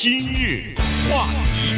[0.00, 0.76] 今日
[1.10, 1.74] 话题，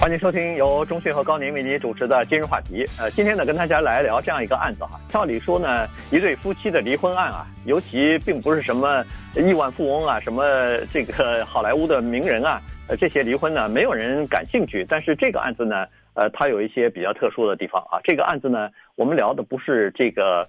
[0.00, 2.82] 欢迎收听由钟迅和高宁为您主持的今日话题。
[2.98, 4.98] 呃，今天呢，跟大家来聊这样一个案子哈。
[5.10, 9.04] 照理说呢，一对夫妻的离婚案啊，尤其并不是什么
[9.34, 10.42] 亿万富翁啊，什么
[10.90, 12.58] 这个好莱坞的名人啊，
[12.98, 14.82] 这些离婚呢，没有人感兴趣。
[14.88, 15.84] 但是这个案子呢，
[16.14, 18.00] 呃，它有一些比较特殊的地方啊。
[18.02, 20.48] 这个案子呢，我们聊的不是这个。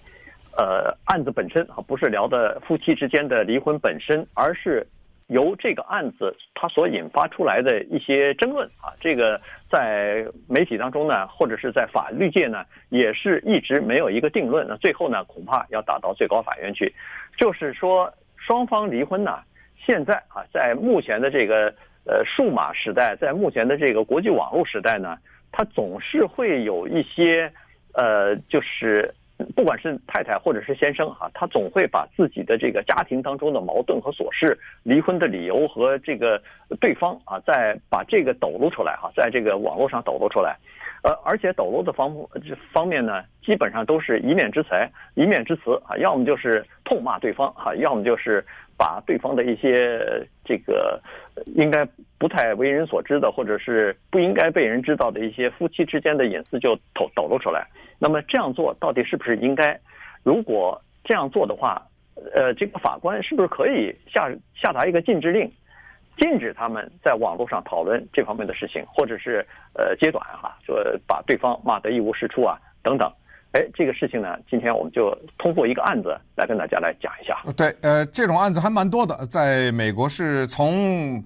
[0.58, 4.88] 呃，案子本身啊，不是聊的夫妻之间的离婚本身，而是
[5.28, 8.90] 由这个案子它所引发出来的一些争论啊。
[9.00, 14.66] 这个在媒体当中呢，或者是在法律界呢，也是一直没有一个定论。
[14.68, 16.92] 那最后呢，恐怕要打到最高法院去。
[17.38, 19.38] 就是说，双方离婚呢，
[19.86, 21.72] 现在啊，在目前的这个
[22.08, 25.20] 呃数码时代，在目前的这个国际网络时代呢，
[25.52, 27.54] 它总是会有一些
[27.94, 29.14] 呃，就是。
[29.56, 36.42] 不管是太太或者是先生哈，他总会把自己的这个家庭当中的矛盾和琐事、离婚的理由和这个
[36.80, 40.58] 对方啊，再把这个抖露出来哈，在这个网络上抖露出来，
[41.04, 42.12] 呃，而且抖露的方
[42.72, 44.70] 方面呢，基本上都是一面之词
[45.14, 48.44] 一面之词啊，要么就是痛骂对方哈，要么就是
[48.78, 50.00] 把对方的一些
[50.46, 51.02] 这个
[51.56, 51.86] 应该
[52.20, 57.68] 不太为人所知的，或者是不应该被人知道的一些夫妻之间的隐私就抖抖露出来。
[58.00, 59.80] 那么这样做到底是不是应该？
[60.24, 61.82] 如果这样做的话，
[62.36, 65.52] 呃，这个法官是不是可以下下达一个禁止令，
[66.18, 73.12] 禁止他们在网络上讨论这方面的事情，或者是呃揭短哈，说把对方骂得一无是处啊等等。
[73.54, 77.38] 哎，这个事情呢，今天我们就通过一个案子来跟大家来讲一下。
[77.54, 81.24] 对，呃，这种案子还蛮多的，在美国是从。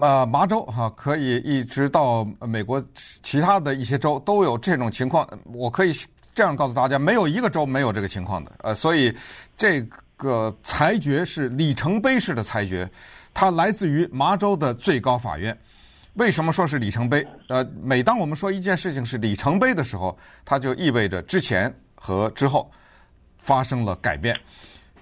[0.00, 2.82] 呃，麻州哈、可以一直到美国
[3.22, 5.28] 其他的一些州都有这种情况。
[5.52, 5.92] 我可以
[6.34, 8.52] 这样告诉大家，没有一个州没有这个情况的。
[8.62, 9.14] 呃，所以
[9.58, 9.82] 这
[10.16, 12.88] 个裁决是里程碑式的裁决，
[13.34, 15.54] 它来自于麻州的最高法院。
[16.14, 17.26] 为什么说是里程碑？
[17.48, 22.70] 呃，每当我们说一件事情是里程碑的时候，它就意味着之前和之后
[23.38, 24.38] 发生了改变。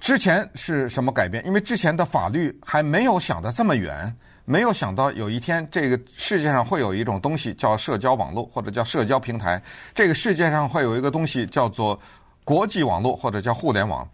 [0.01, 1.45] 之前是什么改变？
[1.47, 4.15] 因为之前的法律还没有想得这么远。
[4.45, 9.63] 没有想到有一天，这个世界上会有一种东西叫社交网络，或者叫社交平台。
[9.95, 11.97] 这个世界上会有一个东西叫做
[12.43, 14.09] 国际网络，或者叫互联网。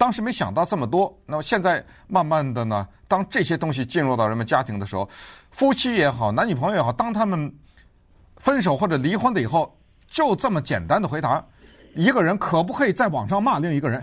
[0.00, 1.14] 当时没想到这么多。
[1.26, 5.06] 那么现在慢慢的呢，当这些东西进入到人们家庭的时候，
[5.50, 7.54] 夫妻也好，男女朋友也好，当他们
[8.38, 9.78] 分手或者离婚了以后，
[10.08, 11.44] 就这么简单的回答：
[11.94, 14.02] 一个人可不可以在网上骂另一个人？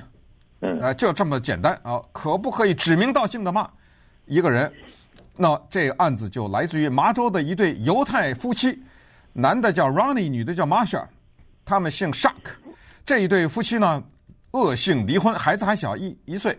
[0.60, 3.68] 呃，就这么简单啊，可不可以指名道姓的骂
[4.28, 4.72] 一个人？
[5.36, 8.80] 那这个案子就来自于麻州的一对犹太夫妻，
[9.34, 11.04] 男的叫 Ronnie，女的叫 Marsha，
[11.66, 12.34] 他们姓 Shark。
[13.04, 14.04] 这一对夫妻呢，
[14.58, 16.58] 恶性离婚，孩子还小一一岁。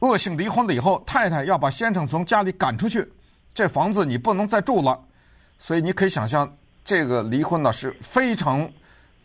[0.00, 3.10] 恶性离婚了以后，太太要把先生从家里赶出去，
[3.54, 5.02] 这房子你不能再住了。
[5.58, 8.70] 所以你可以想象，这个离婚呢是非常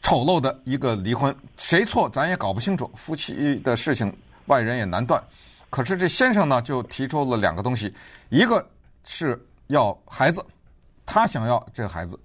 [0.01, 2.90] 丑陋的一个离婚，谁错咱也搞不清楚。
[2.96, 4.16] 夫妻的事情，
[4.46, 5.22] 外人也难断。
[5.69, 7.94] 可是这先生呢，就提出了两个东西，
[8.30, 8.66] 一个
[9.03, 9.38] 是
[9.68, 10.41] 要孩子，
[11.06, 12.16] 他想要这个孩子；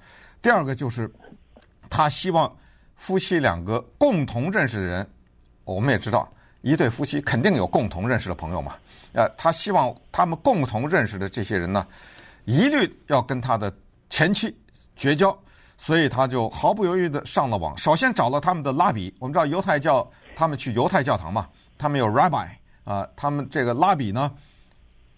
[0.41, 1.13] 第二个就是
[1.91, 2.57] 他希望
[2.95, 5.09] 夫妻两个共同认识的人，
[5.67, 6.27] 我们也知道，
[6.63, 8.75] 一对夫妻肯定有共同认识的朋友嘛。
[9.13, 11.87] 呃，他希望他们共同认识的这些人呢，
[12.47, 13.71] 一律要跟他的
[14.09, 14.57] 前妻
[14.97, 15.39] 绝交，
[15.77, 19.15] 所以他就毫不犹豫地上了网，首先找了他们的拉比。
[19.19, 22.49] 我们知道犹太教，他们去犹太教堂嘛，他们有 rabbi。
[22.85, 24.31] 啊，他们这个拉比呢，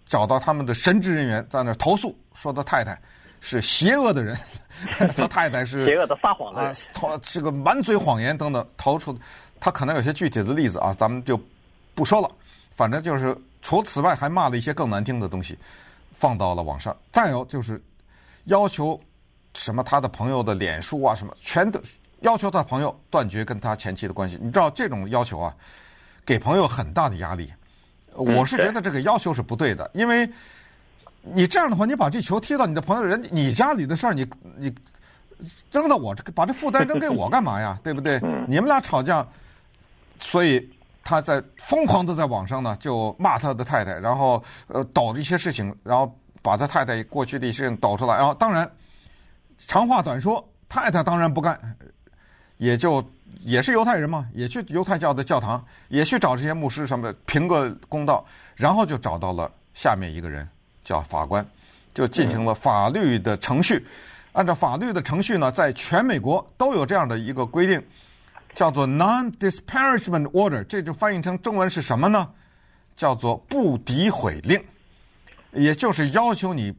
[0.07, 2.99] 找到他们的神职人员在那儿投诉，说他太太
[3.43, 4.35] 是邪恶的人，
[5.15, 9.15] 他太太是邪恶的撒谎的人，投这个满嘴谎言等等，投出
[9.61, 11.41] 他可能有些具体的例子啊，咱们就
[11.95, 12.31] 不说了。
[12.75, 15.59] 反正就是除此外，还骂了一些更难听的东西，
[16.15, 16.97] 放到了网上。
[17.13, 17.83] 再有就是
[18.45, 19.01] 要求
[19.55, 21.81] 什么他的朋友的脸书啊什么，全都
[22.21, 24.39] 要求他朋友断绝跟他前妻的关系。
[24.41, 25.55] 你知道这种要求啊，
[26.25, 27.53] 给朋友很大的压力。
[28.15, 30.29] 我是觉得这个要求是不对的，因为
[31.23, 34.27] 你这样的话，你把这球踢到你的朋友人，你家里的事儿，你
[34.57, 34.75] 你
[35.71, 37.79] 扔到我这，把这负担扔给我干嘛呀？
[37.85, 38.21] 对不对？
[38.49, 39.25] 你们俩吵架，
[40.19, 40.69] 所以
[41.05, 48.17] 他在疯狂的在网上呢，就骂他的太太，然后呃抖一些事情，然后把他太太过去的一些事情抖出来。
[48.17, 48.71] 然后当然，
[49.57, 51.59] 长话短说，太太当然不干，
[52.57, 53.05] 也就。
[53.45, 58.23] 也是犹太人嘛，也去犹太教的教堂，也去找这些牧师什么的评个公道，
[58.57, 60.47] 然后就找到了下面一个人，
[60.85, 61.47] 叫法官，
[61.95, 63.87] 就进行了法律的程序。
[64.33, 67.81] 按照法律的程序呢，在全美国都有这样的一个规定，
[68.59, 72.29] 叫做 Non-Disparagement Order，这就翻译成中文是什么呢？
[72.97, 74.61] 叫做不诋毁令，
[75.53, 76.75] 也就是要求你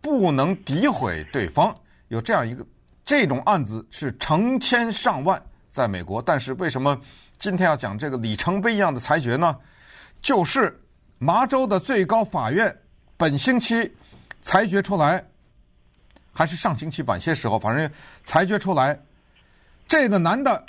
[0.00, 1.76] 不能诋毁对方。
[2.06, 2.64] 有这样一个
[3.04, 6.96] 这种案子是成千上万在美国，但是为什么
[7.36, 9.58] 今天要讲这个里程碑一样的裁决呢？
[10.22, 10.80] 就是
[11.18, 12.72] 麻州的最高法院
[13.16, 13.92] 本星期
[14.40, 15.26] 裁决出来，
[16.32, 17.90] 还是上星期晚些时候，反正
[18.22, 18.96] 裁决出来，
[19.88, 20.64] 这个男的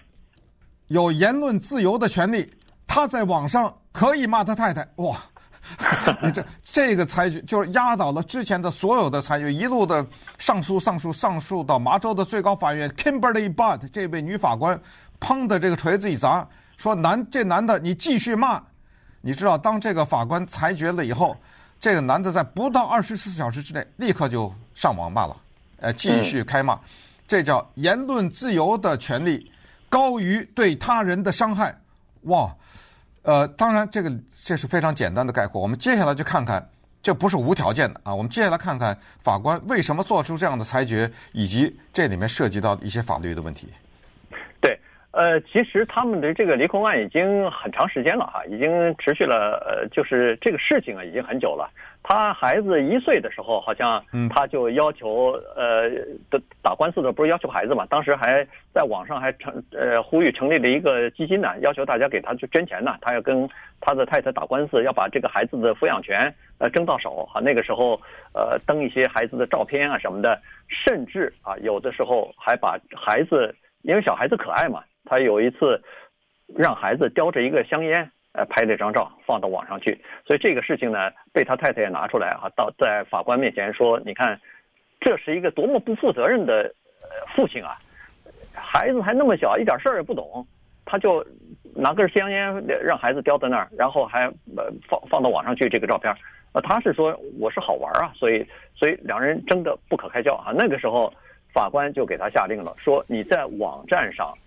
[0.88, 2.52] 有言论自由的权利，
[2.86, 5.18] 他在网上可以骂他太太，哇！
[6.22, 10.06] 你这这个裁决就是压倒了之前的所有的裁决，一路的
[10.38, 14.80] 上诉、上诉、上诉到麻州的最高法院，Kimberly Butt 这位女法官，
[15.20, 16.48] 砰的这个锤子一砸，
[16.78, 18.62] 说男这男的你继续骂，
[19.22, 21.36] 你知道当这个法官裁决了以后，
[21.80, 25.36] 这个男的在不到二十四小时之内立刻就上网骂了，
[25.80, 26.80] 呃，继续开骂，
[27.28, 29.52] 这叫言论自由的权利
[29.96, 31.74] 高于对他人的伤害，
[32.24, 32.54] 哇！
[33.22, 34.12] 呃，当然，这个
[34.44, 35.62] 这是非常简单的概括。
[35.62, 36.70] 我们接下来就看看，
[37.02, 38.14] 这不是无条件的啊。
[38.14, 43.70] 我们接下来看看法官为什么做出这样的裁决，以及这里面涉及到一些法律的问题。
[45.16, 51.70] 对，呃，其实他们的这个离婚案已经很长时间了哈，已经持续了，呃，就是这个事情啊，已经很久了。
[52.04, 55.90] 他孩子一岁的时候，好像他就要求，呃，
[56.30, 57.86] 的打官司的不是要求孩子嘛？
[57.90, 62.96] 当时还在网上还成，呃，呼吁成立了一个基金呢，要求大家给他去捐钱呢。
[63.02, 63.50] 他要跟
[63.82, 67.28] 他的太太打官司，要把这个孩子的抚养权呃争到手。
[67.34, 68.00] 哈，那个时候，
[68.34, 75.82] 呃，登一些孩子的照片啊什么的，甚至啊，有的时候还把孩子，因为小孩子可爱嘛，他有一次
[76.58, 78.12] 让孩子叼着一个香烟。
[78.38, 79.98] 呃，拍了一张照放到网上去，
[80.28, 84.38] 所以这个事情呢，被他太太也拿出来哈，到在法官面前说，你看，
[85.00, 86.64] 这是一个多么不负责任的
[87.02, 87.80] 呃父亲啊！
[88.54, 90.46] 孩子还那么小，一点事儿也不懂，
[90.84, 91.26] 他就
[91.74, 94.26] 拿根香烟让孩子叼在那儿，然后还
[94.58, 96.14] 呃放放到网上去这个照片，
[96.52, 100.52] 呃，他是说我是好玩啊，所以所以两人争得不可开交啊。
[100.54, 101.10] 那个时候，
[101.54, 104.38] 法官就给他下令了，说你在网站上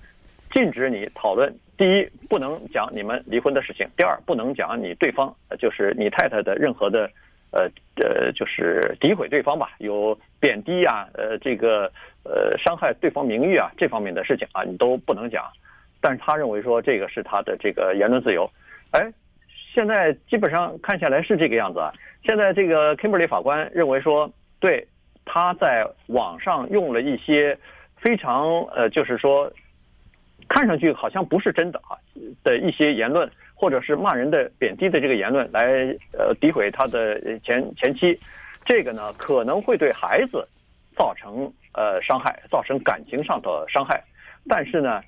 [0.52, 1.54] 禁止你讨论。
[1.76, 7.08] 第一，不能讲你们离婚的事情；第二，不能讲你对方，就是你太太的任何的，
[7.52, 7.70] 呃
[8.02, 11.84] 呃，就是诋毁对方吧，有贬低啊，呃，这个
[12.24, 15.44] 呃伤害对方名誉啊这方面的事情啊，你都不能讲。
[16.00, 18.50] 但是他认为说这个是他的这个言论自由。
[18.90, 19.12] 哎，
[19.72, 21.92] 现在基本上看下来是这个样子啊。
[22.26, 24.28] 现在这个 Kimberly 法官认为说，
[24.58, 24.84] 对，
[25.24, 27.56] 他在网上用了一些
[27.98, 29.48] 非常呃，就是说。
[30.48, 31.92] 看上去好像不是真的啊
[32.42, 35.66] 的一些言论，或者是骂人的贬低的这个言论，来
[36.12, 38.18] 呃诋毁他的前前妻，
[38.64, 40.46] 这个呢可能会对孩子
[40.96, 44.02] 造成呃伤害，造成感情上的伤害。
[44.48, 45.02] 但是呢，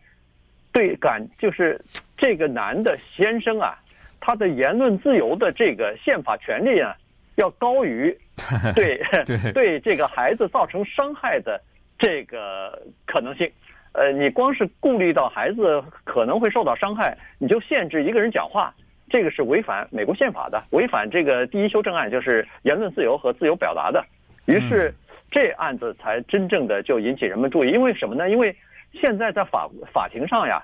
[0.72, 1.80] 对感就是
[2.18, 3.78] 这个男的先生啊，
[4.20, 6.94] 他的言论自由的这个宪法权利啊，
[7.36, 8.14] 要高于
[8.76, 11.58] 对对对这个孩子造成伤害的
[11.98, 13.50] 这个可能性。
[13.92, 18.74] 呃，你光是顾虑到孩子可能会受到伤害，你就限制一个人讲话，
[19.08, 24.04] 这个是违反美国宪法的，违反这个第一修正案，就是言论自由和自由表达的。
[24.46, 24.92] 于是
[25.30, 28.30] 这案子才真正的就引起人们注意，因为什么呢？
[28.30, 28.54] 因为
[28.92, 30.62] 现在在法法庭上呀。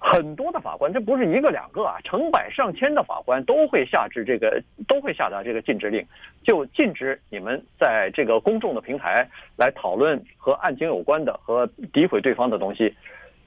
[0.00, 6.06] 很多的法官，这不是一个两个啊，成百上千的法官都会下至这个，都会下达这个禁止令，
[6.44, 12.94] 就禁止你们在这个公众的平台来讨论和案情有关的和诋毁对方的东西。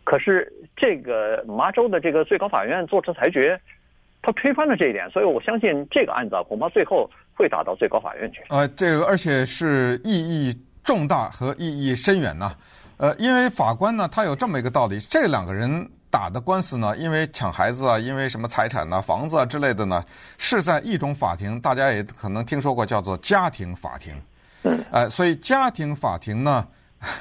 [0.04, 3.58] 可是这个麻州的这个最高法院做出裁决，
[4.22, 8.42] 他推翻了这一点，所以我相信这个案子啊，恐怕最后会打到最高法院去。
[8.50, 10.54] 呃，这个而且是意义
[10.84, 12.52] 重大和意义深远呐。
[12.98, 15.90] 呃，因为法官呢，他有这么一个道理，这两个人。
[16.12, 20.04] 打的官司呢，因为抢孩子啊，因为什么财产呐、房子啊之类的呢，
[20.38, 24.14] 是在一种法庭，大家也可能听说过，叫做家庭法庭。
[24.64, 26.68] 嗯呃，所以家庭法庭呢，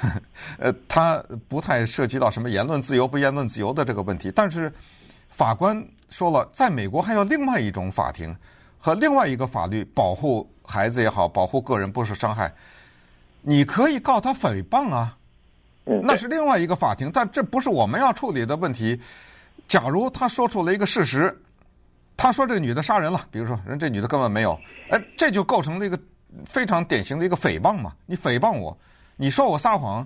[0.59, 4.31] 呃，它不太涉及到什么言论自由不言论自由的这个问题。
[4.35, 4.71] 但是
[5.29, 8.35] 法官说了，在美国还有另外一种法庭
[8.77, 12.53] 和另外一个法律保护孩子也好，保护个人不受伤害，
[13.41, 15.17] 你可以告他诽谤啊。
[15.83, 18.99] 那是另外一个法庭，但这不是我们要处理的问题。
[19.67, 21.35] 假如他说出了一个事实，
[22.15, 24.59] 他说这个女的杀人了，比如说人这女的根本没有，
[24.89, 25.99] 哎，这就构成了一个
[26.45, 27.93] 非常典型的一个诽谤嘛。
[28.05, 28.77] 你诽谤我，
[29.15, 30.05] 你说我撒谎，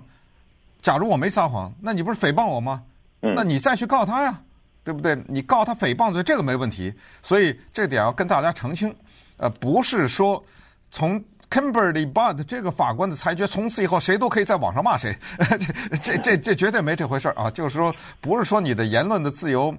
[0.80, 2.82] 假如我没撒谎，那你不是诽谤我吗？
[3.20, 4.40] 那你再去告他呀，
[4.82, 5.16] 对不对？
[5.28, 6.94] 你告他诽谤罪，这个没问题。
[7.22, 8.94] 所以这点要跟大家澄清，
[9.36, 10.42] 呃，不是说
[10.90, 11.22] 从。
[11.50, 15.16] Kimberly，but 这个法官的裁决，从此以后谁都可以在网上骂谁，
[16.02, 17.50] 这这这绝对没这回事儿啊！
[17.50, 19.74] 就是说，不是说你的言论的自由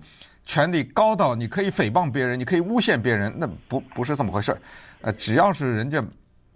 [0.45, 4.57] 权利高到你可以诽谤别人，你可以诬陷别人，那不不是这么回事儿。
[5.01, 6.03] 呃，只要是人家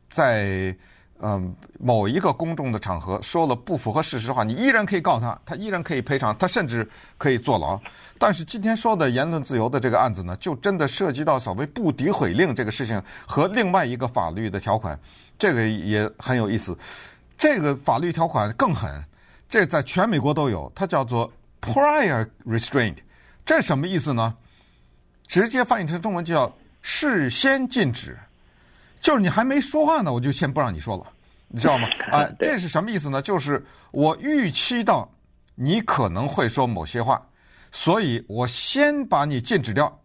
[0.09, 0.75] 在
[1.23, 7.79] 嗯、某一个公众的场合说了不符合事实的话，你依然可以告他，他依然可以赔偿，他甚至可以坐牢。
[8.17, 14.99] 但是今天说的言论自由的这个案子呢，就真的涉及到所谓不诋毁令这个事情和另外一个法律的条款，
[15.37, 16.77] 这个也很有意思。
[17.37, 19.03] 这个法律条款更狠，
[19.47, 22.97] 这在全美国都有，它叫做 prior restraint。
[23.45, 24.35] 这什么意思呢？
[25.27, 28.19] 直接翻译成中文就叫事先禁止，
[29.01, 31.05] 就是你还没说话呢，我就先不让你说了，
[31.47, 31.89] 你知道吗？
[32.11, 33.21] 啊，这是什么意思呢？
[33.21, 35.09] 就是我预期到
[35.55, 37.21] 你可能会说某些话，
[37.71, 39.97] 所以我先把你禁止掉。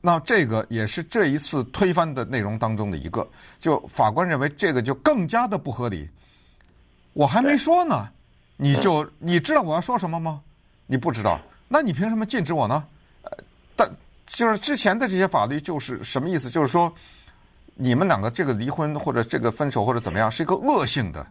[0.00, 6.08] 那这个也是这一次推翻的内容当中的一个，就法官认为这个就更加的不合理。
[7.12, 8.08] 我还没说呢，
[8.56, 10.40] 你就你知道我要说什么吗？
[10.86, 11.40] 你不知道。
[11.66, 12.86] 那你凭什么禁止我呢？
[13.22, 13.32] 呃，
[13.74, 13.90] 但
[14.26, 16.48] 就是之前的这些法律就是什么意思？
[16.48, 16.94] 就是说，
[17.76, 21.24] 你们两个这个离婚或者这个分手或者怎么样是一个恶性的，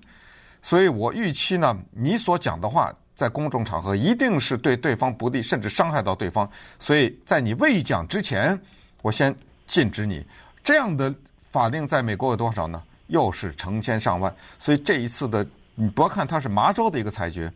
[0.62, 6.50] 所以我预期呢，你所讲的话在公众场合一定是对对方不利，甚至伤害到对方。
[6.80, 8.58] 所以在你未讲之前，
[9.02, 9.36] 我先
[9.68, 10.26] 禁止你。
[10.64, 11.14] 这样的
[11.52, 12.82] 法令在美国有多少呢？
[13.08, 14.34] 又是成千上万。
[14.58, 17.52] 所以这一次的，你不要看它是麻州的一个裁决，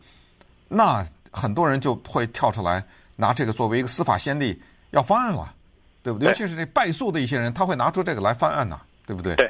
[0.68, 1.06] 那。
[1.32, 2.84] 很多人就会跳出来
[3.16, 5.54] 拿这个作为一个司法先例要方案了，
[6.04, 6.28] 对不对？
[6.28, 9.36] 尤其是那败诉的一些人，他会拿出这个来翻案呢，对不对？
[9.36, 9.50] 对。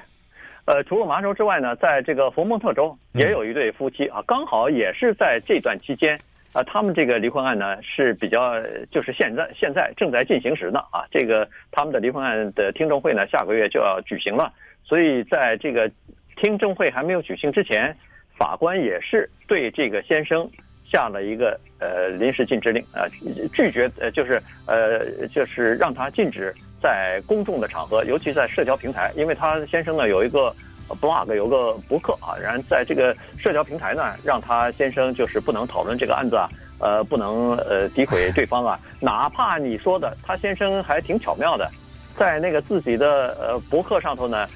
[0.66, 6.20] 呃，除了麻州之外呢，在这个佛蒙特州也有一对夫妻啊，刚好也是在这段期间
[6.54, 8.54] 啊，他们这个离婚案呢是比较
[8.92, 11.02] 就是现在现在正在进行时的啊。
[11.10, 14.54] 这个他们的离婚案的听证会呢，下个月就要举行了，
[14.84, 15.90] 所以在这个
[16.36, 17.96] 听证会还没有举行之前，
[18.38, 20.48] 法官也是对这个先生。
[20.92, 23.06] 下了一个呃临时禁止令啊，
[23.54, 30.54] 拒绝呃就是呃就是让他禁止在公众的场合，尤其在社交平台，因为他先生呢有一个
[31.00, 41.70] blog 有个博客啊，然后在这个社交平台呢，让他先生就是不能讨论这个案子啊，呃不能呃诋毁对方啊， 哪怕你说的他先生还挺巧妙的，
[42.18, 44.48] 在那个自己的呃博客上头呢。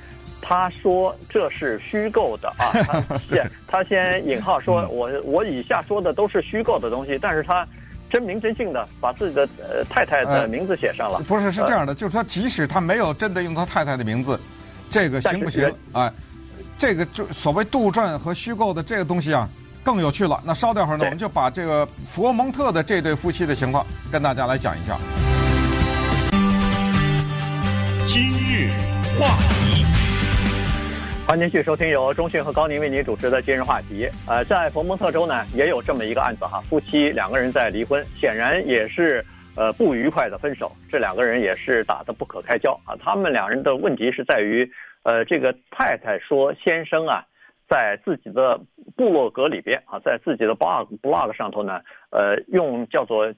[0.46, 2.70] 他说这是虚构的啊，
[3.08, 7.66] 他先他先引号说，我我以下说的都是虚构的东西，但是他
[8.12, 11.20] 真名真姓的把自己的呃太太的名字写上了。
[11.22, 14.38] 不是，是这样的，就是说即使他没有真的用他太太的名字，
[14.92, 15.74] 这个行不行？
[15.94, 16.12] 哎，
[16.78, 19.48] 这个就所谓杜撰和虚构的这个东西啊，
[19.82, 20.40] 更有趣了。
[20.46, 24.98] 那稍等会儿呢，我们就把这个佛蒙特的这对夫妻的情况跟大家来讲一下。
[28.06, 28.70] 今日
[29.18, 29.63] 话题。
[31.26, 34.08] 欢迎继续收听由中讯和高宁为您主持的今日话题。
[34.28, 39.26] 呃，在佛蒙特州呢，也有这么一个案子哈，夫妻两个人在离婚，显然也是
[39.56, 42.94] 呃不愉快的分手，这两个人也是打得不可开交啊。
[43.00, 44.70] 他们两人的问题是在于，
[45.04, 47.26] 呃，这个太太说先生啊，
[47.70, 48.60] 在自己的
[48.96, 53.34] 部落格里边啊，在自己的 blog blog 上头呢，呃，用叫做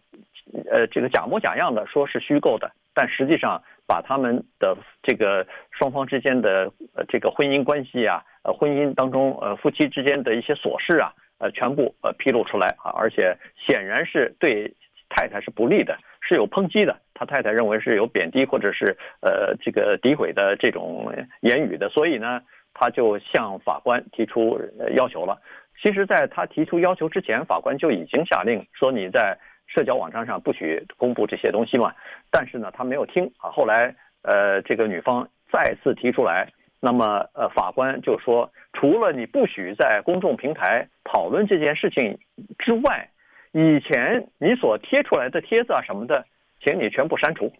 [0.69, 3.61] 呃这个假模假样的说是虚构的，但实际上。
[3.87, 13.37] 把他们的这个双方之间的呃这个婚姻关系啊，呃婚姻当中呃夫妻之间的一些琐事啊，呃全部呃披露出来啊，而且
[13.67, 14.73] 显然是对
[15.09, 16.99] 太太是不利的，是有抨击的。
[17.13, 22.41] 他太太认为是有贬低或者是呃这个诋毁的这种言语的，所以呢，
[22.73, 24.59] 他就向法官提出
[24.95, 25.39] 要求了。
[25.81, 29.37] 其实，在他提出要求之前，法官就已经下令说你在。
[29.67, 31.93] 社交网站上不许公布这些东西嘛，
[32.31, 33.49] 但是呢，他没有听啊。
[33.49, 36.47] 后来，呃，这个女方再次提出来，
[36.79, 42.17] 那么，呃，法官就说，除了你不许在公众平台讨论这件事情
[42.59, 43.09] 之外，
[43.51, 46.25] 以前你所贴出来的帖子啊什么的，
[46.63, 47.51] 请你全部删除。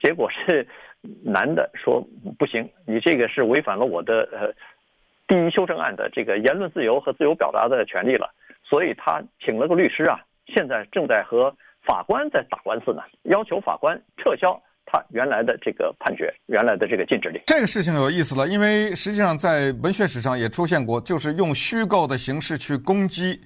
[0.00, 0.66] 结果是
[1.24, 2.06] 男的说
[2.38, 4.52] 不行，你这个是违反了我的呃
[5.26, 8.30] 第一修正案的这个言论自由和自由表达的权利了，
[8.62, 10.20] 所以他请了个律师啊。
[10.54, 11.54] 现在正在和
[11.86, 17.40] 法官在打官司呢，要求法官撤销他原来的这个判决，原来的这个禁止令。
[17.46, 23.40] 这个事情有意思了，因为实际上在文学史上也出现过，就是用虚构的形式去攻击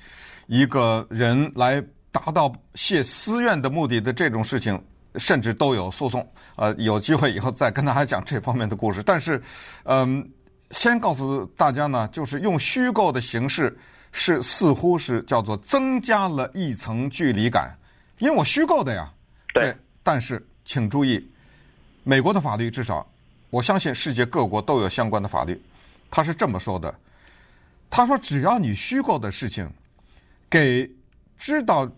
[0.47, 4.79] 一个人来达到泄私怨的目的的这种事情，
[5.17, 6.27] 甚至都有诉讼。
[6.57, 9.03] 呃，有机会以后再跟大家讲这方面的故事。
[9.03, 9.41] 但是，
[9.85, 10.27] 嗯，
[10.71, 13.77] 先告诉大家呢，就是用虚构的形式。
[14.13, 17.77] 是似乎是叫做增加了一层距离感，
[18.19, 19.13] 因为我虚构的呀。
[19.55, 19.75] 对。
[20.03, 21.25] 但是请注意，
[22.03, 23.07] 美国的法律至少，
[23.51, 25.61] 我相信世界各国都有相关的法律。
[26.11, 26.93] 他是这么说的：
[27.89, 29.71] 他说，只要你虚构的事情，
[30.49, 30.91] 给
[31.39, 31.89] 知道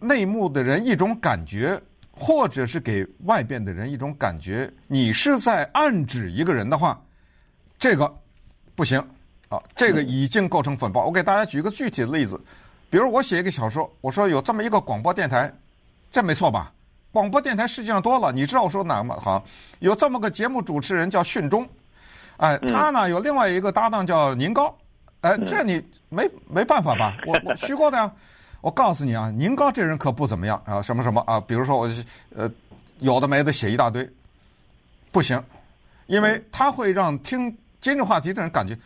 [0.00, 7.00] 内幕的人一种感觉，或者是给外边的人一种感觉，你是在暗指一个人的话，
[7.78, 8.12] 这个
[8.74, 9.06] 不行
[9.50, 11.04] 啊，这个已经构成粉爆。
[11.04, 12.40] 我给大家举一个具体的例子，
[12.88, 15.52] 比如我写一个小说，我说有这么一个广播电台，
[16.12, 16.72] 这没错吧？
[17.12, 19.16] 广播电台世界上多了，你知道我说哪个吗？
[19.20, 19.44] 好，
[19.80, 21.68] 有这么个节目主持人叫训中，
[22.36, 24.72] 哎，他呢有另外一个搭档叫宁高，
[25.22, 27.16] 哎，这你没没办法吧？
[27.26, 28.10] 我我虚构的呀。
[28.60, 31.90] 我告诉你啊，宁高这人可不怎么样啊，什么什么啊，比如说我
[32.36, 32.48] 呃
[32.98, 34.06] 有的没的写一大堆，
[35.10, 35.42] 不行，
[36.06, 38.78] 因为他会让听今日话题的人感觉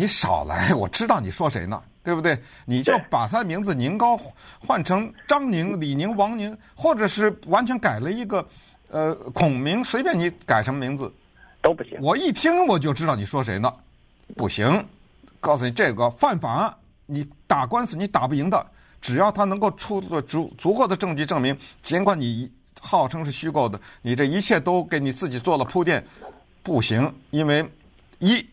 [0.00, 2.38] 你少来，我知道你说谁呢，对不对？
[2.64, 4.18] 你就把他的名字宁高
[4.58, 8.48] 换成张宁、李宁、王宁，或者是完全改了一个
[8.88, 11.12] 呃孔明，随便你改什么名字
[11.60, 11.98] 都不行。
[12.00, 13.70] 我一听我就知道你说谁呢，
[14.34, 14.82] 不行，
[15.38, 18.66] 告诉你这个犯法，你打官司你打不赢的。
[19.02, 26.02] 只要他能够出足足够的证据证明，尽管你号称是虚构的，你这一切都给你自己做了铺垫，
[26.62, 27.62] 不行，因为
[28.18, 28.46] 一，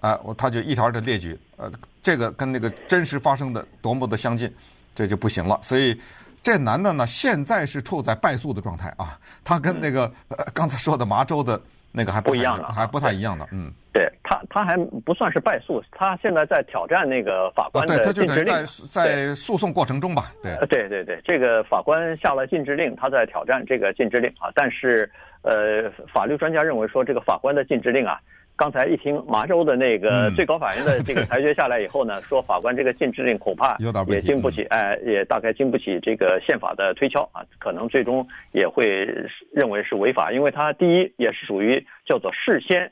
[0.00, 1.70] 啊、呃，我他就一条的列举，呃，
[2.02, 4.52] 这个跟那个真实发生的多么的相近，
[4.94, 5.58] 这就不行了。
[5.62, 5.98] 所以
[6.42, 11.60] 这男的呢，现在是处在败诉的状态啊，他跟那个、呃、刚才说的麻州的。
[11.98, 25.10] 那个还不，不一样的，还不太一样的，嗯，对他，他还不算是败诉，他现在在挑战那个法官的禁制令，在在诉讼过程中吧，对，对对对，这个法官下了禁制令，他在挑战这个禁制令啊，但是
[25.40, 28.20] 呃，法律专家认为说这个法官的禁制令啊。
[28.56, 33.76] 刚才一听麻州的那个最高法院的这个裁决下来以后呢，嗯、 说法官这个禁制令恐怕
[34.08, 39.06] 也经不起，哎，也大概经不起这个宪法的推敲啊，可能最终也会
[39.52, 42.90] 认为是违法，因为它第一也是属于叫做事先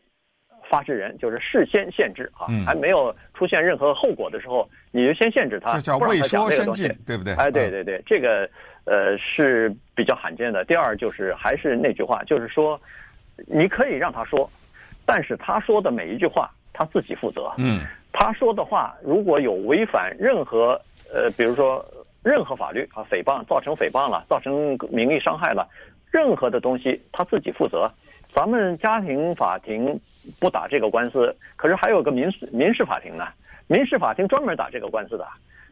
[0.68, 7.32] 发制人，就是事先限制啊，还没有出现任何后果的时候，你就先限制他，这叫未说先进，对不对？
[7.36, 8.46] 哎，对对对，这个
[8.84, 10.62] 呃是比较罕见的。
[10.66, 12.78] 第二就是还是那句话，就是说
[13.46, 14.46] 你可以让他说。
[15.06, 17.52] 但是他说的每一句话，他自己负责。
[17.58, 17.80] 嗯，
[18.12, 20.80] 他说的话如果有违反任何
[21.12, 21.84] 呃，比如说
[22.22, 25.68] 任何法律啊，诽谤造成诽谤了，造成名誉伤害了，
[26.10, 27.90] 任何的东西他自己负责。
[28.32, 30.00] 咱们家庭法庭
[30.40, 33.28] 不打这个官司，可是还有个民事民事法庭呢，
[33.68, 35.26] 民事法庭专门打这个官司的。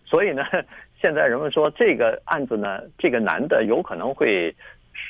[0.04, 0.44] 所以呢，
[1.00, 4.54] 现在人们说这个案子呢，这个男的有可能会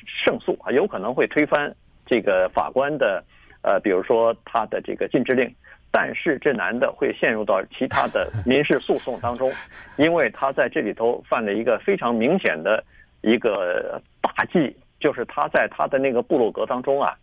[0.06, 1.74] 胜诉啊，有可能会推翻
[2.06, 3.22] 这个法官的。
[3.62, 5.53] 呃，比如说他的这个禁制令，
[5.90, 9.51] 但是这男的会陷入到其他的 民事诉讼当中，
[9.96, 12.83] 因为他在这里头犯了一个非常明显的
[13.20, 17.14] 一个大忌，就是他在他的那个部落格当中啊，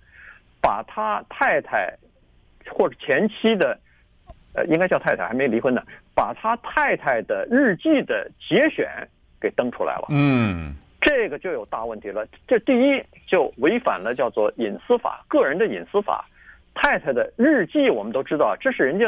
[0.62, 1.94] 把他太太
[2.72, 3.78] 或者前妻的，
[4.54, 5.82] 呃，应该叫太太还没离婚呢，
[6.16, 8.88] 把他太太的日记的节选
[9.42, 10.08] 给登出来了。
[10.10, 10.76] 嗯。
[11.02, 12.26] 这个就有大问题了。
[12.48, 16.26] 这第一就违反了叫做隐私法，个人的隐私法。
[16.76, 19.06] 太太的日记我们都知道，这是人家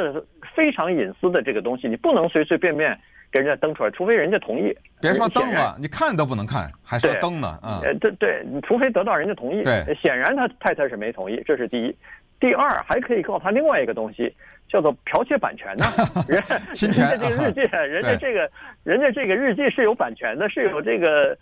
[0.53, 2.99] 非常隐私的这个东西，你不能随随便便
[3.31, 4.75] 给人家登出来，除非人家同意。
[4.99, 7.47] 别说登了，你看都不能看，还说登呢？
[7.61, 9.63] 啊，对对，你除非得到人家同意。
[9.63, 11.95] 对，显然他太太是没同意，这是第一。
[12.41, 14.33] 第二，还可以告他另外一个东西，
[14.67, 15.85] 叫做剽窃版权呢。
[16.27, 18.51] 人，人家这个日记，人家这个
[18.83, 21.37] 人家这个日记是有版权的，是有这个。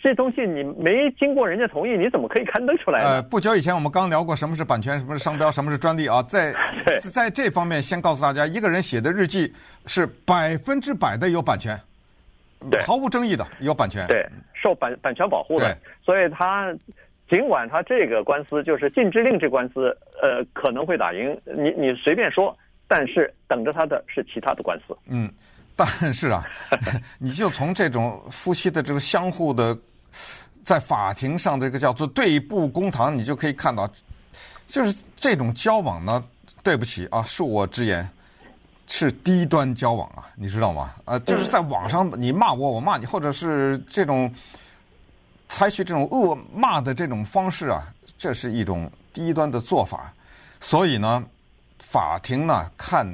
[0.00, 3.08] 这东西你没经过人家同意，你怎么可以刊登出来呢？
[3.10, 6.22] 呃，不久以前我们刚聊过什么是版权，什么是商标，什么是专利啊。
[6.30, 6.54] 在
[7.12, 9.52] 在这方面，先告诉大家，一个人写的日记
[9.86, 11.76] 是百分之百的有版权，
[12.70, 15.76] 对，毫无争议的有版权，对，受版版权保护的。
[16.02, 16.72] 所以他
[17.28, 19.88] 尽管他这个官司就是禁制令这官司，
[20.22, 22.56] 呃，可能会打赢，你你随便说，
[22.86, 24.96] 但是等着他的是其他的官司。
[25.08, 25.28] 嗯，
[25.74, 26.42] 但是啊，
[27.18, 29.76] 你就从这种夫妻的这种相互的。
[30.62, 33.90] 在法庭上，这个叫做对簿公堂，你就可以看到，
[34.66, 36.22] 就是这种交往呢，
[36.62, 38.08] 对不起啊，恕我直言，
[38.86, 40.94] 是低端交往啊，你知道吗？
[41.04, 44.32] 呃，就是在网上你骂我，我骂你，或者是这种
[45.48, 47.86] 采取这种恶骂的这种方式啊，
[48.18, 50.12] 这是一种低端的做法。
[50.60, 51.24] 所以呢，
[51.78, 53.06] 法庭呢看。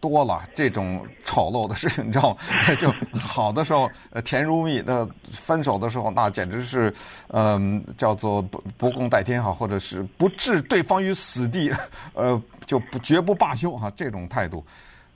[0.00, 2.40] 多了这种丑陋的事情，你知道吗？
[2.78, 6.92] 就好的时候，呃，甜如蜜；那分手的时候，那简直是，
[7.28, 11.72] 嗯、呃，叫做不不共戴天哈，或者是不置对方于死地，
[12.14, 14.64] 呃，就不绝不罢休哈，这种态度。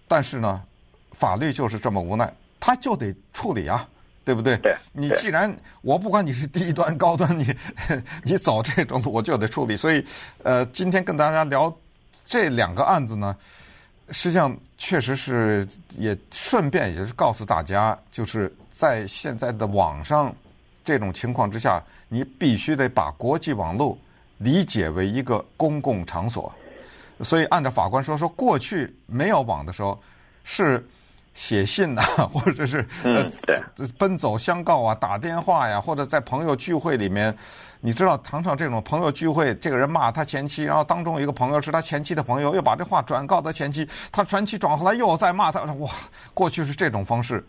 [0.09, 0.61] 但是呢，
[1.12, 3.88] 法律就是这么无奈，他就得处理啊，
[4.25, 4.57] 对不对？
[4.59, 4.77] 对。
[4.92, 7.47] 你既然我不管你是低端高端， 你
[8.25, 9.77] 你走这种路，我就得处理。
[9.77, 10.05] 所以，
[10.42, 11.73] 呃，今天跟大家聊
[12.27, 13.37] 这两个案子呢。
[14.12, 20.33] 实际上，确实是也顺便也是告诉大家，就是在现在的网上
[20.85, 23.98] 这种情况之下，你必须得把国际网络
[24.38, 26.55] 理解为一个公共场所。
[27.20, 30.01] 所以，按照法官说，说过去没有网的时候
[30.44, 30.87] 是。
[31.35, 33.27] 写信呐， 或者是呃，
[33.99, 37.35] 奔走相告啊，打电话呀，或者在朋友聚会里面，
[37.81, 45.90] 你知道，常常这种朋友聚会，这个人骂他前妻，然后当中有一个朋友是他前妻的朋友，又把这话转告他前妻，他前妻转回来又在骂他，哇，
[46.35, 47.45] 过去是这种方式，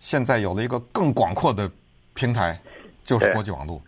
[0.00, 1.70] 现在有了一个更广阔的
[2.14, 2.58] 平台，
[3.04, 3.80] 就是国际网络。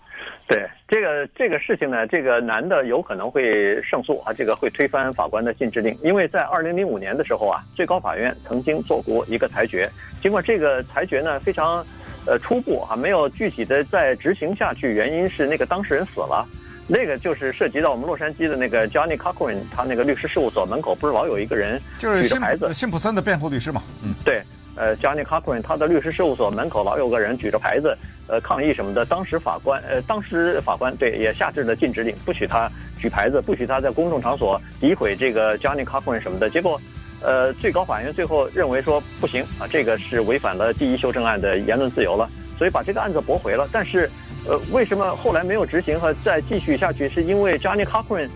[0.51, 9.89] 对这个这个事情呢，这个男的有可能会胜诉啊，这个会推翻法官的禁制令，因为在二零零五年的时候啊，最高法院曾经做过一个裁决，
[10.21, 11.87] 尽管这个裁决呢非常，
[12.27, 16.45] 呃初步啊，没有具体的再执行下去，原因是那个当事人死了，
[16.89, 24.43] 那个就是涉及到我们洛杉矶的那个 Johnny Cochran，他那个律师事务所门口不是老有一个人举着牌子，就是辛普森的辩护律师嘛，嗯，对。
[24.81, 27.95] 呃，Johnny Cochran 他的律师事务所门口老有个人举着牌子，
[28.27, 29.05] 呃，抗议什么的。
[29.05, 32.67] 当时法官，呃，当时法官对也下制了禁止令，不许他
[32.99, 36.49] 举牌子，不许他在公众场所诋毁这个 Johnny Cochran 什么的。
[36.49, 36.81] 结果，
[37.21, 43.69] 呃，最高法院最后认为说不行啊，这个是违反了第一修正案的言论自由了，所以把这个案子驳回了。
[43.71, 44.09] 但是，
[44.49, 47.07] 呃，为什么后来没有执行和再继续下去？
[47.07, 48.31] 是因为 Johnny Cochran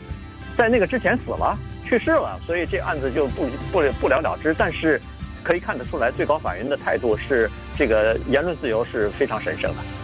[0.59, 4.53] 在那个之前死了，去世了，所以这案子就不不不了了之。
[4.53, 5.01] 但是。
[5.45, 10.04] 可以看得出来，最高法院的态度是这个言论自由是非常神圣的。